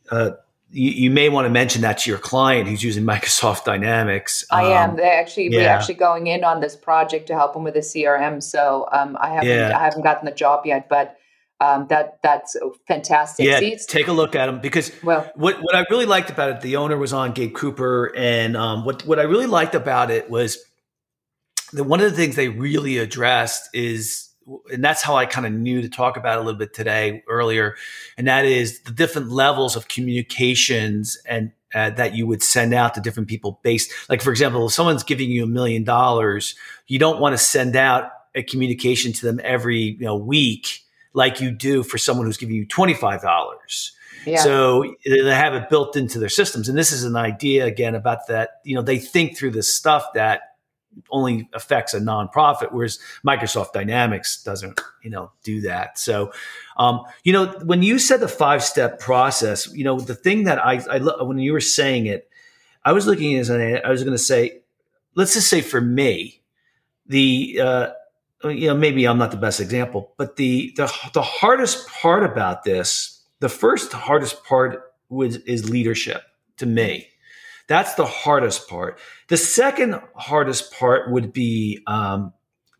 [0.09, 0.31] uh,
[0.69, 4.43] you, you, may want to mention that to your client who's using Microsoft Dynamics.
[4.51, 4.91] I am.
[4.91, 5.59] Um, They're actually yeah.
[5.59, 8.43] we're actually going in on this project to help them with the CRM.
[8.43, 9.77] So um, I haven't yeah.
[9.77, 11.17] I haven't gotten the job yet, but
[11.61, 13.45] um, that that's fantastic.
[13.45, 16.49] Yeah, See, take a look at them because well, what what I really liked about
[16.49, 20.09] it, the owner was on Gabe Cooper, and um, what what I really liked about
[20.09, 20.57] it was
[21.73, 24.29] that one of the things they really addressed is,
[24.73, 27.75] and that's how I kind of knew to talk about a little bit today earlier,
[28.17, 32.95] and that is the different levels of communications and uh, that you would send out
[32.95, 36.55] to different people based, like for example, if someone's giving you a million dollars,
[36.87, 40.81] you don't want to send out a communication to them every you know week
[41.13, 43.91] like you do for someone who's giving you $25.
[44.25, 44.37] Yeah.
[44.37, 46.69] So they have it built into their systems.
[46.69, 50.05] And this is an idea again about that, you know, they think through this stuff
[50.13, 50.41] that
[51.09, 55.97] only affects a nonprofit, whereas Microsoft Dynamics doesn't, you know, do that.
[55.97, 56.33] So,
[56.77, 60.63] um, you know, when you said the five step process, you know, the thing that
[60.63, 62.29] I, I when you were saying it,
[62.83, 64.61] I was looking at as an, I was going to say,
[65.15, 66.41] let's just say for me,
[67.07, 67.89] the uh,
[68.43, 72.63] you know, maybe I'm not the best example, but the the the hardest part about
[72.63, 76.23] this, the first hardest part was is leadership
[76.57, 77.07] to me.
[77.67, 78.99] That's the hardest part.
[79.29, 82.33] The second hardest part would be um,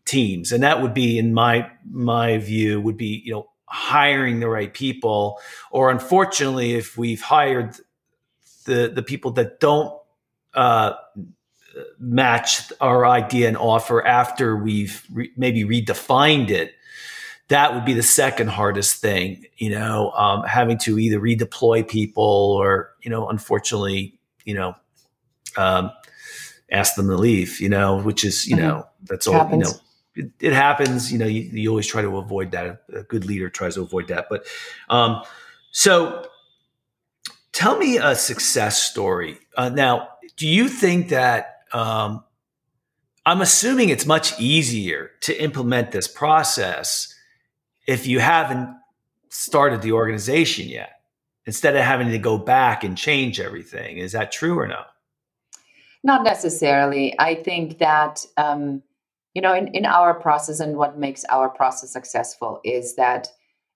[0.04, 4.48] teams, and that would be, in my my view, would be you know hiring the
[4.48, 5.38] right people,
[5.70, 7.76] or unfortunately, if we've hired
[8.64, 9.96] the the people that don't
[10.54, 10.92] uh,
[11.98, 16.74] matched our idea and offer after we've re- maybe redefined it
[17.48, 22.24] that would be the second hardest thing you know um, having to either redeploy people
[22.24, 24.74] or you know unfortunately you know
[25.56, 25.90] um,
[26.70, 28.66] ask them to leave you know which is you mm-hmm.
[28.66, 29.70] know that's all you know
[30.14, 33.48] it, it, happens you know you, you, always try to avoid that a good leader
[33.48, 34.46] tries to avoid that but
[34.88, 35.22] um,
[35.70, 36.26] so
[37.52, 42.24] tell me a success story uh, now do you think that um,
[43.24, 47.14] I'm assuming it's much easier to implement this process
[47.86, 48.76] if you haven't
[49.30, 51.00] started the organization yet,
[51.46, 53.98] instead of having to go back and change everything.
[53.98, 54.82] Is that true or no?
[56.04, 57.14] Not necessarily.
[57.18, 58.82] I think that, um,
[59.34, 63.28] you know, in, in our process and what makes our process successful is that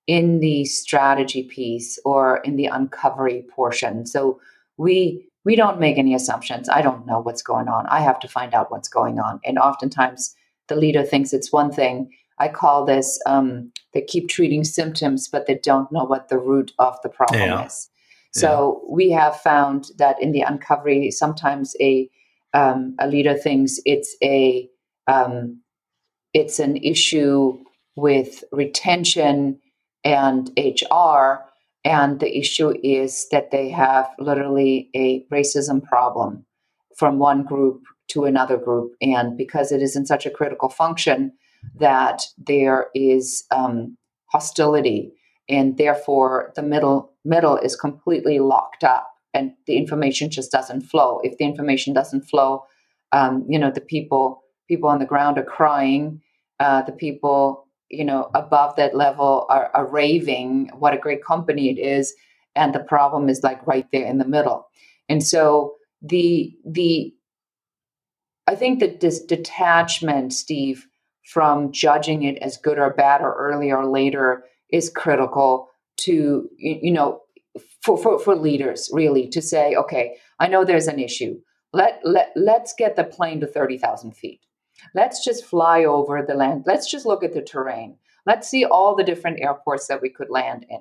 [0.07, 4.07] in the strategy piece or in the uncovery portion.
[4.07, 4.41] So
[4.77, 6.69] we we don't make any assumptions.
[6.69, 7.87] I don't know what's going on.
[7.87, 9.39] I have to find out what's going on.
[9.45, 10.35] And oftentimes
[10.67, 12.11] the leader thinks it's one thing.
[12.41, 16.73] I call this um, they keep treating symptoms, but they don't know what the root
[16.81, 17.65] of the problem yeah.
[17.65, 17.89] is.
[18.33, 18.95] So yeah.
[18.95, 22.11] we have found that in the uncovery, sometimes a
[22.53, 24.69] um, a leader thinks it's a
[25.07, 25.63] um,
[26.35, 27.57] it's an issue
[27.95, 29.61] with retention
[30.05, 31.45] and HR,
[31.87, 36.45] and the issue is that they have literally a racism problem
[36.97, 38.91] from one group to another group.
[39.01, 41.33] And because it is in such a critical function,
[41.79, 43.97] that there is um,
[44.33, 45.13] hostility,
[45.49, 51.21] and therefore the middle middle is completely locked up, and the information just doesn't flow.
[51.23, 52.65] If the information doesn't flow,
[53.13, 56.21] um, you know the people people on the ground are crying.
[56.59, 61.71] Uh, the people you know above that level are, are raving what a great company
[61.71, 62.15] it is
[62.57, 64.67] and the problem is like right there in the middle.
[65.09, 67.15] And so the the
[68.47, 70.87] i think that this detachment steve
[71.25, 76.93] from judging it as good or bad or early or later is critical to you
[76.93, 77.23] know
[77.83, 81.35] for, for, for leaders really to say okay i know there's an issue.
[81.73, 84.41] Let, let let's get the plane to 30000 feet
[84.95, 86.65] Let's just fly over the land.
[86.67, 87.97] Let's just look at the terrain.
[88.27, 90.81] Let's see all the different airports that we could land in.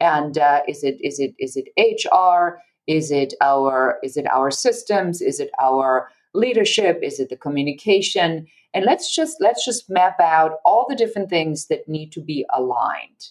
[0.00, 2.58] And uh, is it is it is it HR?
[2.86, 5.20] Is it our is it our systems?
[5.20, 7.00] Is it our leadership?
[7.02, 8.46] Is it the communication?
[8.72, 12.46] And let's just let's just map out all the different things that need to be
[12.52, 13.28] aligned.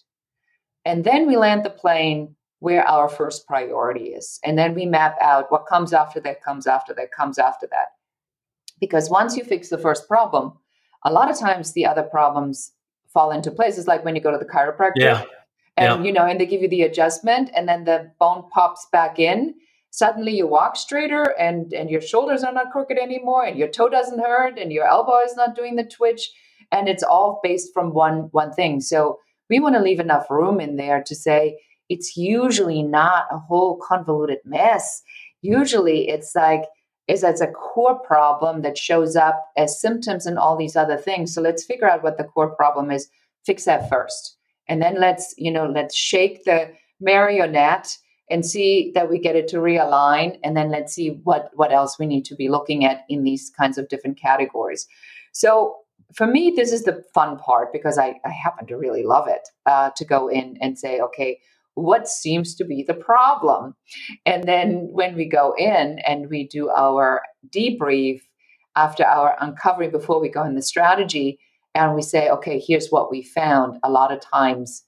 [0.85, 4.39] And then we land the plane where our first priority is.
[4.43, 7.87] And then we map out what comes after that, comes after that, comes after that.
[8.79, 10.53] Because once you fix the first problem,
[11.03, 12.71] a lot of times the other problems
[13.13, 13.77] fall into place.
[13.77, 14.93] It's like when you go to the chiropractor.
[14.97, 15.23] Yeah.
[15.77, 16.07] And yeah.
[16.07, 19.55] you know, and they give you the adjustment and then the bone pops back in.
[19.91, 23.89] Suddenly you walk straighter and and your shoulders are not crooked anymore and your toe
[23.89, 26.29] doesn't hurt and your elbow is not doing the twitch
[26.71, 28.81] and it's all based from one one thing.
[28.81, 33.39] So we want to leave enough room in there to say it's usually not a
[33.39, 35.01] whole convoluted mess.
[35.41, 36.65] Usually it's like
[37.09, 41.33] is as a core problem that shows up as symptoms and all these other things.
[41.33, 43.09] So let's figure out what the core problem is,
[43.45, 44.37] fix that first.
[44.67, 47.97] And then let's, you know, let's shake the marionette
[48.29, 51.97] and see that we get it to realign and then let's see what what else
[51.97, 54.87] we need to be looking at in these kinds of different categories.
[55.31, 55.77] So
[56.13, 59.47] for me, this is the fun part because I, I happen to really love it
[59.65, 61.39] uh, to go in and say, okay,
[61.79, 63.75] what seems to be the problem.
[64.25, 68.21] And then when we go in and we do our debrief
[68.75, 71.39] after our uncovering before we go in the strategy
[71.75, 74.83] and we say, okay, here's what we found, a lot of times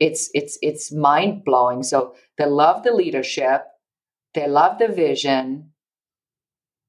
[0.00, 1.82] it's it's it's mind blowing.
[1.82, 3.62] So they love the leadership,
[4.34, 5.70] they love the vision,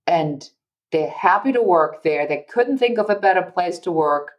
[0.07, 0.43] and
[0.91, 2.27] they're happy to work there.
[2.27, 4.31] They couldn't think of a better place to work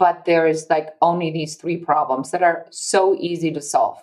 [0.00, 4.02] but there is like only these three problems that are so easy to solve.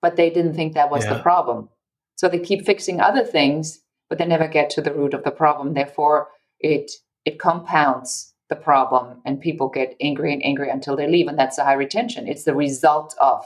[0.00, 1.14] But they didn't think that was yeah.
[1.14, 1.70] the problem.
[2.16, 5.30] So they keep fixing other things but they never get to the root of the
[5.30, 5.74] problem.
[5.74, 6.28] Therefore
[6.60, 6.92] it
[7.24, 11.56] it compounds the problem and people get angry and angry until they leave and that's
[11.56, 12.28] the high retention.
[12.28, 13.44] It's the result of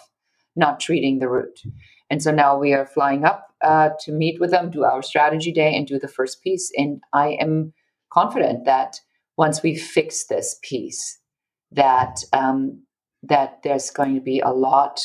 [0.56, 1.60] not treating the root.
[2.10, 5.52] And so now we are flying up uh, to meet with them do our strategy
[5.52, 7.72] day and do the first piece and i am
[8.12, 9.00] confident that
[9.36, 11.17] once we fix this piece
[11.72, 12.82] that um,
[13.22, 15.00] that there's going to be a lot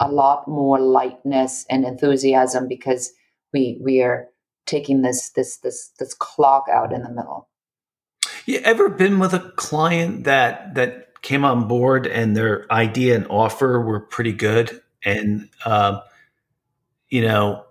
[0.00, 3.12] a lot more lightness and enthusiasm because
[3.52, 4.28] we we are
[4.66, 7.48] taking this this this this clock out in the middle.
[8.46, 13.26] You ever been with a client that that came on board and their idea and
[13.28, 16.02] offer were pretty good and um,
[17.08, 17.64] you know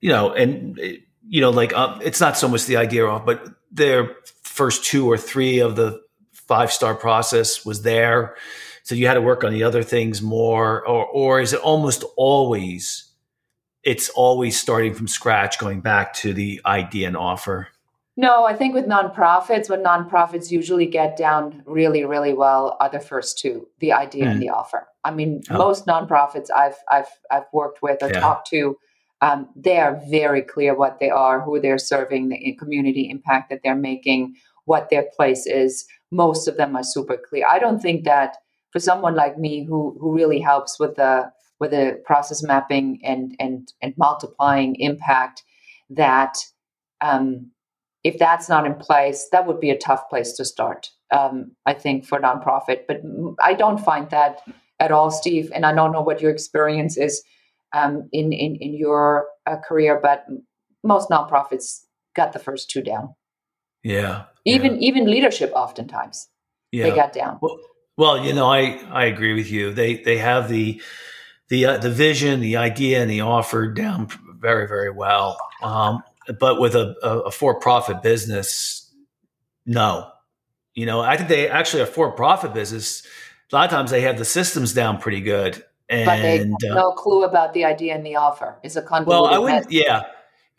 [0.00, 0.78] you know and
[1.28, 5.08] you know like um, it's not so much the idea off but their first two
[5.08, 6.02] or three of the
[6.48, 8.34] five star process was there.
[8.82, 12.04] So you had to work on the other things more, or or is it almost
[12.16, 13.04] always
[13.84, 17.68] it's always starting from scratch, going back to the idea and offer?
[18.16, 22.98] No, I think with nonprofits, what nonprofits usually get down really, really well are the
[22.98, 24.32] first two, the idea mm.
[24.32, 24.88] and the offer.
[25.04, 25.58] I mean, oh.
[25.58, 28.20] most nonprofits I've I've I've worked with or yeah.
[28.20, 28.76] talked to,
[29.20, 33.60] Um, they are very clear what they are, who they're serving, the community impact that
[33.62, 35.86] they're making, what their place is.
[36.10, 37.44] Most of them are super clear.
[37.50, 38.36] I don't think that
[38.72, 41.30] for someone like me who who really helps with the
[41.60, 45.42] with the process mapping and and and multiplying impact,
[45.90, 46.36] that
[47.00, 47.50] um,
[48.04, 50.90] if that's not in place, that would be a tough place to start.
[51.10, 53.00] Um, I think for nonprofit, but
[53.42, 54.40] I don't find that
[54.78, 55.50] at all, Steve.
[55.54, 57.22] And I don't know what your experience is
[57.72, 60.24] um, in in in your uh, career, but
[60.84, 61.80] most nonprofits
[62.14, 63.14] got the first two down.
[63.82, 64.24] Yeah.
[64.48, 64.88] Even yeah.
[64.88, 66.28] even leadership, oftentimes,
[66.72, 66.84] yeah.
[66.84, 67.38] they got down.
[67.40, 67.58] Well,
[67.96, 69.72] well, you know, I I agree with you.
[69.72, 70.80] They they have the
[71.48, 75.36] the uh, the vision, the idea, and the offer down very very well.
[75.62, 76.02] Um,
[76.38, 78.92] but with a, a, a for profit business,
[79.66, 80.10] no.
[80.74, 83.02] You know, I think they actually a for profit business.
[83.50, 86.48] A lot of times they have the systems down pretty good, and but they have
[86.62, 88.58] no clue about the idea and the offer.
[88.62, 89.30] Is a convoluted.
[89.30, 89.72] Well, I wouldn't.
[89.72, 90.02] Yeah,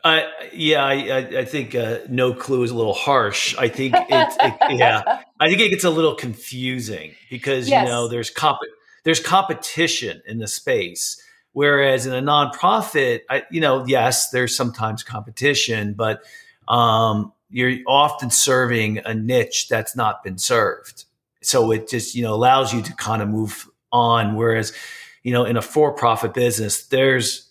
[0.04, 3.56] I yeah, I, I think uh, no clue is a little harsh.
[3.58, 7.84] I think it's it, yeah, I think it gets a little confusing because yes.
[7.84, 8.60] you know there's comp
[9.04, 11.22] there's competition in the space,
[11.52, 16.22] whereas in a nonprofit, I, you know, yes, there's sometimes competition, but
[16.68, 21.06] um, you're often serving a niche that's not been served,
[21.42, 24.36] so it just you know allows you to kind of move on.
[24.36, 24.72] Whereas
[25.24, 27.49] you know, in a for-profit business, there's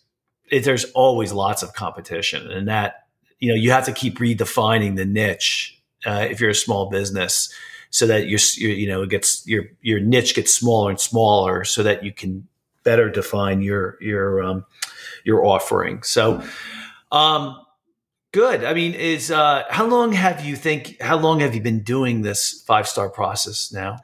[0.51, 3.07] it, there's always lots of competition, and that
[3.39, 7.53] you know you have to keep redefining the niche uh, if you're a small business,
[7.91, 11.83] so that your you know it gets your your niche gets smaller and smaller, so
[11.83, 12.47] that you can
[12.85, 14.65] better define your your um,
[15.25, 16.03] your offering.
[16.03, 16.43] So,
[17.13, 17.61] um,
[18.33, 18.65] good.
[18.65, 21.01] I mean, is uh, how long have you think?
[21.01, 23.99] How long have you been doing this five star process now?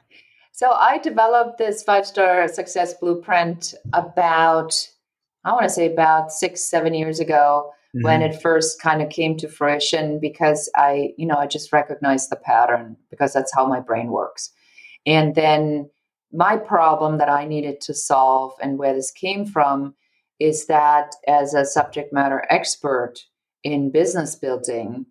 [0.57, 4.87] So I developed this five star success blueprint about,
[5.45, 8.03] I want to say about six, seven years ago mm-hmm.
[8.03, 12.31] when it first kind of came to fruition because I, you know, I just recognized
[12.31, 14.51] the pattern because that's how my brain works.
[15.05, 15.89] And then
[16.33, 19.93] my problem that I needed to solve and where this came from
[20.39, 23.13] is that as a subject matter expert
[23.63, 25.05] in business building,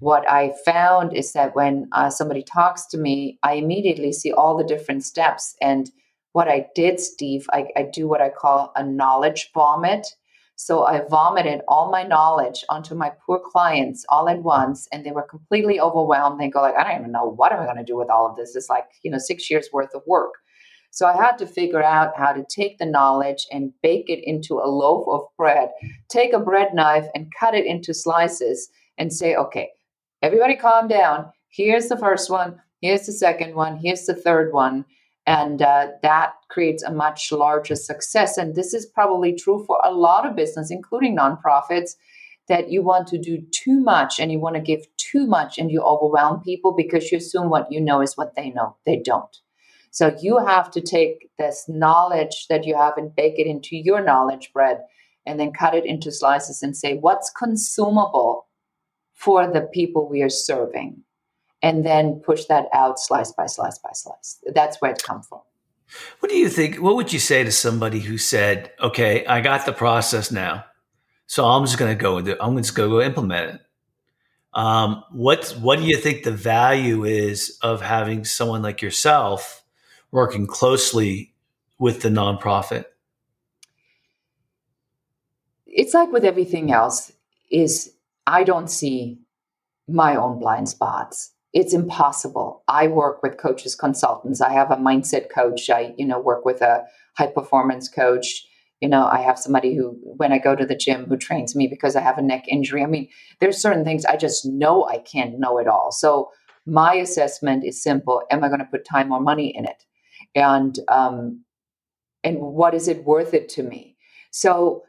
[0.00, 4.56] what I found is that when uh, somebody talks to me, I immediately see all
[4.56, 5.54] the different steps.
[5.62, 5.90] And
[6.36, 10.06] what I did, Steve, I, I do what I call a knowledge vomit.
[10.54, 15.12] So I vomited all my knowledge onto my poor clients all at once, and they
[15.12, 16.38] were completely overwhelmed.
[16.38, 18.28] They go like, I don't even know what am I going to do with all
[18.28, 18.54] of this.
[18.54, 20.32] It's like you know six years worth of work.
[20.90, 24.56] So I had to figure out how to take the knowledge and bake it into
[24.58, 25.70] a loaf of bread.
[26.10, 28.68] Take a bread knife and cut it into slices
[28.98, 29.70] and say, okay,
[30.20, 31.30] everybody calm down.
[31.48, 32.60] Here's the first one.
[32.82, 33.78] Here's the second one.
[33.78, 34.84] Here's the third one.
[35.26, 38.38] And uh, that creates a much larger success.
[38.38, 41.96] And this is probably true for a lot of business, including nonprofits,
[42.48, 45.70] that you want to do too much and you want to give too much and
[45.70, 48.76] you overwhelm people because you assume what you know is what they know.
[48.86, 49.36] They don't.
[49.90, 54.04] So you have to take this knowledge that you have and bake it into your
[54.04, 54.78] knowledge bread
[55.24, 58.46] and then cut it into slices and say, what's consumable
[59.14, 61.02] for the people we are serving
[61.62, 64.38] and then push that out slice by slice by slice.
[64.54, 65.40] That's where it comes from.
[66.20, 66.76] What do you think?
[66.76, 70.64] What would you say to somebody who said, "Okay, I got the process now,
[71.26, 72.18] so I'm just going to go.
[72.40, 73.60] I'm just going to go implement it."
[74.52, 79.62] Um, what What do you think the value is of having someone like yourself
[80.10, 81.34] working closely
[81.78, 82.86] with the nonprofit?
[85.66, 87.12] It's like with everything else.
[87.48, 87.92] Is
[88.26, 89.20] I don't see
[89.86, 91.30] my own blind spots.
[91.56, 92.62] It's impossible.
[92.68, 94.42] I work with coaches, consultants.
[94.42, 95.70] I have a mindset coach.
[95.70, 96.84] I, you know, work with a
[97.16, 98.46] high performance coach.
[98.82, 101.66] You know, I have somebody who, when I go to the gym, who trains me
[101.66, 102.82] because I have a neck injury.
[102.82, 103.08] I mean,
[103.40, 105.92] there's certain things I just know I can't know it all.
[105.92, 106.30] So
[106.66, 109.82] my assessment is simple: Am I going to put time or money in it?
[110.34, 111.42] And um,
[112.22, 113.96] and what is it worth it to me?
[114.30, 114.82] So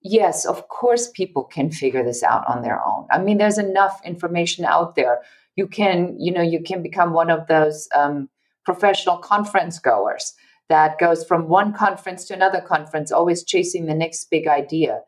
[0.00, 3.08] yes, of course, people can figure this out on their own.
[3.10, 5.20] I mean, there's enough information out there.
[5.56, 8.28] You can, you know, you can become one of those um,
[8.64, 10.34] professional conference goers
[10.68, 15.00] that goes from one conference to another conference, always chasing the next big idea.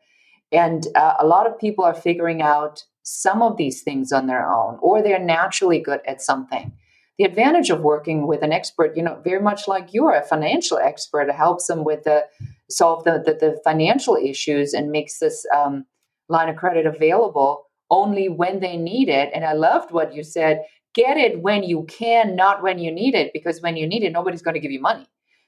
[0.51, 4.49] And uh, a lot of people are figuring out some of these things on their
[4.49, 6.71] own, or they're naturally good at something.
[7.17, 10.77] The advantage of working with an expert, you know, very much like you're a financial
[10.77, 12.25] expert, helps them with the
[12.69, 15.85] solve the, the, the financial issues and makes this um,
[16.29, 19.31] line of credit available only when they need it.
[19.33, 20.63] And I loved what you said
[20.93, 24.11] get it when you can, not when you need it, because when you need it,
[24.11, 25.05] nobody's going to give you money.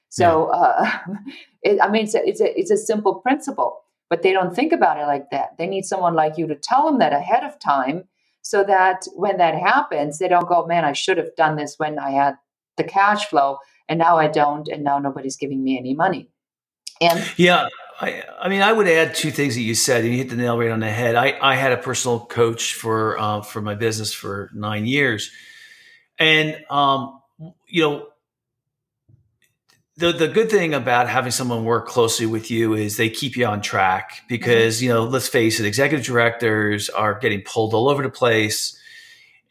[0.08, 0.60] So, yeah.
[0.60, 0.98] uh,
[1.62, 3.82] it, I mean, it's a, it's, a, it's a simple principle.
[4.10, 5.56] but they don't think about it like that.
[5.56, 8.04] They need someone like you to tell them that ahead of time
[8.42, 11.98] so that when that happens, they don't go, man, I should have done this when
[11.98, 12.34] I had
[12.76, 16.28] the cash flow and now I don't, and now nobody's giving me any money.
[17.00, 17.68] And yeah,
[18.00, 20.36] I, I mean, I would add two things that you said, and you hit the
[20.36, 21.16] nail right on the head.
[21.16, 25.30] I, I had a personal coach for uh, for my business for nine years,
[26.18, 27.20] and um,
[27.66, 28.06] you know,
[30.00, 33.44] the the good thing about having someone work closely with you is they keep you
[33.44, 34.84] on track because mm-hmm.
[34.84, 38.78] you know let's face it executive directors are getting pulled all over the place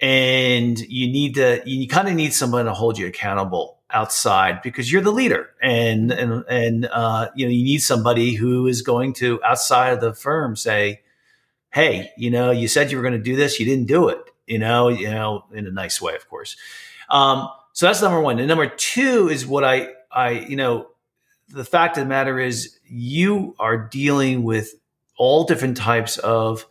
[0.01, 4.91] and you need to you kind of need someone to hold you accountable outside because
[4.91, 9.13] you're the leader and and and uh, you know you need somebody who is going
[9.13, 11.01] to outside of the firm say
[11.71, 14.19] hey you know you said you were going to do this you didn't do it
[14.45, 16.55] you know you know in a nice way of course
[17.09, 20.87] um, so that's number one and number two is what i I, you know,
[21.49, 24.73] the fact of the matter is you are dealing with
[25.17, 26.65] all different types of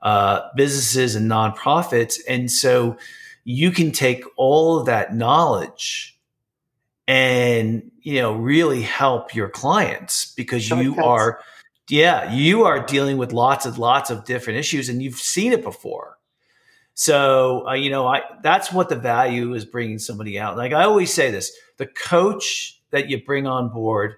[0.00, 2.18] uh, businesses and nonprofits.
[2.28, 2.96] And so
[3.44, 6.11] you can take all of that knowledge
[7.06, 11.40] and, you know, really help your clients because you are,
[11.88, 15.62] yeah, you are dealing with lots and lots of different issues and you've seen it
[15.62, 16.18] before.
[16.94, 20.56] So, uh, you know, I, that's what the value is bringing somebody out.
[20.56, 24.16] Like I always say this, the coach that you bring on board,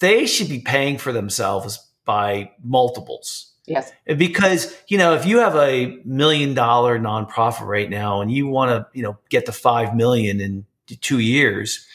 [0.00, 3.52] they should be paying for themselves by multiples.
[3.66, 3.92] Yes.
[4.04, 8.70] Because, you know, if you have a million dollar nonprofit right now and you want
[8.70, 11.86] to, you know, get to 5 million in 2 years,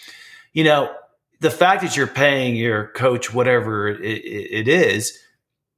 [0.53, 0.93] you know,
[1.39, 5.17] the fact that you're paying your coach whatever it, it is,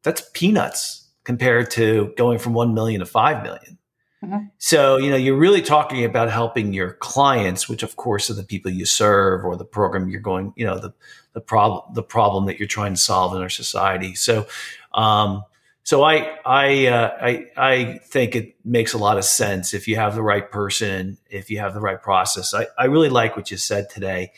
[0.03, 3.77] that's peanuts compared to going from 1 million to 5 million.
[4.23, 4.45] Mm-hmm.
[4.59, 8.43] So, you know, you're really talking about helping your clients, which of course are the
[8.43, 10.93] people you serve or the program you're going, you know, the,
[11.33, 14.13] the problem, the problem that you're trying to solve in our society.
[14.13, 14.47] So,
[14.93, 15.43] um,
[15.83, 19.95] so I, I, uh, I, I think it makes a lot of sense if you
[19.95, 22.53] have the right person, if you have the right process.
[22.53, 24.31] I, I really like what you said today.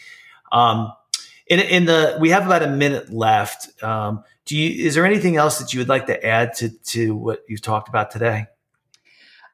[0.51, 0.93] Um,
[1.47, 3.83] in, in the, we have about a minute left.
[3.83, 7.15] Um, do you, is there anything else that you would like to add to, to
[7.15, 8.47] what you've talked about today?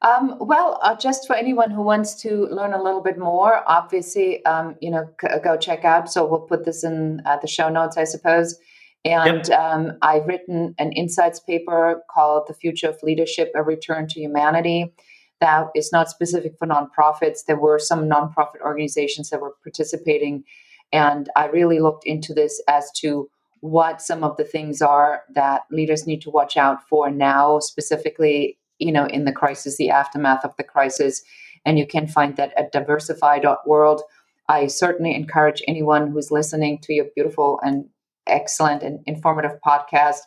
[0.01, 4.45] Um, well, uh, just for anyone who wants to learn a little bit more, obviously,
[4.45, 6.09] um, you know, c- go check out.
[6.09, 8.57] So we'll put this in uh, the show notes, I suppose.
[9.05, 9.59] And yep.
[9.59, 14.93] um, I've written an insights paper called "The Future of Leadership: A Return to Humanity."
[15.39, 17.45] That is not specific for nonprofits.
[17.47, 20.43] There were some nonprofit organizations that were participating,
[20.91, 23.29] and I really looked into this as to
[23.61, 28.57] what some of the things are that leaders need to watch out for now, specifically
[28.79, 31.21] you know, in the crisis, the aftermath of the crisis.
[31.65, 34.01] And you can find that at diversify.world.
[34.47, 37.85] I certainly encourage anyone who's listening to your beautiful and
[38.29, 40.19] excellent and informative podcast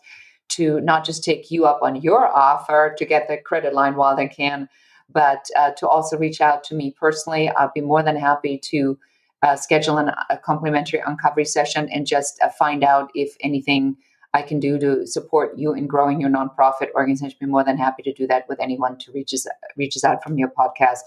[0.50, 4.14] to not just take you up on your offer to get the credit line while
[4.14, 4.68] they can,
[5.10, 7.48] but uh, to also reach out to me personally.
[7.50, 8.98] I'll be more than happy to
[9.42, 13.96] uh, schedule an, a complimentary uncovery session and just uh, find out if anything
[14.34, 17.36] I can do to support you in growing your nonprofit organization.
[17.40, 19.46] Be more than happy to do that with anyone to reaches
[19.76, 21.00] reaches out from your podcast.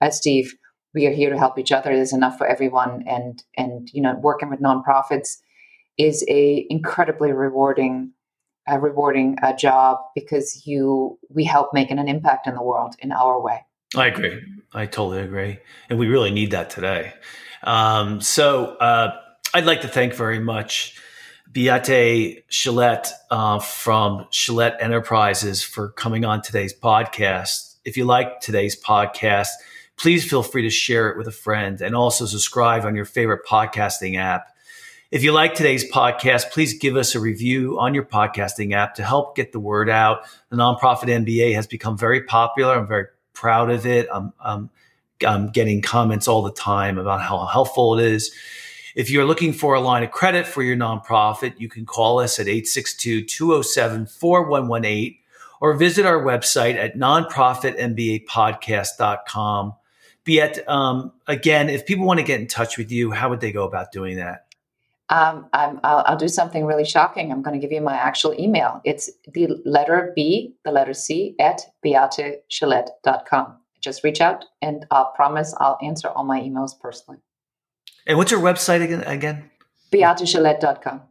[0.00, 0.54] Uh, Steve,
[0.94, 1.94] we are here to help each other.
[1.94, 5.38] There's enough for everyone, and and you know, working with nonprofits
[6.00, 8.12] is a incredibly rewarding,
[8.70, 13.12] uh, rewarding uh, job because you we help making an impact in the world in
[13.12, 13.64] our way.
[13.94, 14.40] I agree.
[14.72, 17.12] I totally agree, and we really need that today.
[17.62, 19.12] Um, so uh,
[19.52, 20.98] I'd like to thank very much
[21.52, 27.76] Beate Chelette uh, from Chelette Enterprises for coming on today's podcast.
[27.84, 29.48] If you like today's podcast,
[29.96, 33.44] please feel free to share it with a friend and also subscribe on your favorite
[33.46, 34.46] podcasting app.
[35.10, 39.02] If you like today's podcast, please give us a review on your podcasting app to
[39.02, 40.20] help get the word out.
[40.50, 42.78] The nonprofit MBA has become very popular.
[42.78, 44.06] I'm very proud of it.
[44.12, 44.70] I'm, I'm,
[45.26, 48.32] I'm getting comments all the time about how helpful it is.
[48.94, 52.38] If you're looking for a line of credit for your nonprofit, you can call us
[52.38, 55.16] at 862 207 4118
[55.60, 59.74] or visit our website at nonprofitmbapodcast.com.
[60.22, 63.50] Be um, again, if people want to get in touch with you, how would they
[63.50, 64.46] go about doing that?
[65.10, 67.32] Um, i will do something really shocking.
[67.32, 68.80] I'm going to give you my actual email.
[68.84, 73.56] It's the letter B, the letter C, at beatechelette.com.
[73.80, 77.20] Just reach out and I'll promise I'll answer all my emails personally.
[78.06, 79.02] And what's your website again?
[79.02, 79.50] Again,
[79.92, 81.02] beatechelette.com.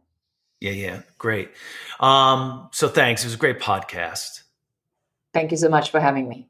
[0.60, 1.50] Yeah, yeah, great.
[1.98, 3.22] Um, so thanks.
[3.22, 4.42] It was a great podcast.
[5.32, 6.49] Thank you so much for having me.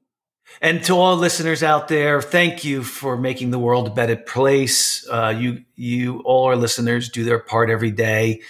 [0.62, 5.08] And to all listeners out there, thank you for making the world a better place.
[5.08, 8.42] Uh, you, you, all our listeners do their part every day,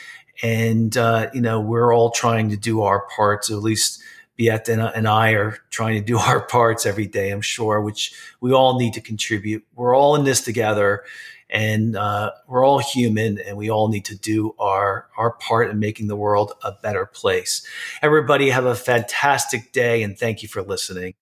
[0.43, 3.51] and uh, you know we're all trying to do our parts.
[3.51, 4.03] At least
[4.37, 7.31] Beate and, and I are trying to do our parts every day.
[7.31, 9.65] I'm sure, which we all need to contribute.
[9.75, 11.05] We're all in this together,
[11.49, 15.79] and uh, we're all human, and we all need to do our our part in
[15.79, 17.67] making the world a better place.
[18.03, 21.15] Everybody have a fantastic day, and thank you for listening.